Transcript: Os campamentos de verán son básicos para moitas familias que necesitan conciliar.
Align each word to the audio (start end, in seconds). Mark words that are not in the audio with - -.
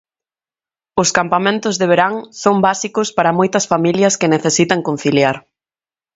Os 1.01 1.09
campamentos 1.17 1.75
de 1.77 1.87
verán 1.91 2.15
son 2.43 2.55
básicos 2.67 3.07
para 3.17 3.35
moitas 3.39 3.65
familias 3.71 4.17
que 4.19 4.31
necesitan 4.35 4.81
conciliar. 4.87 5.35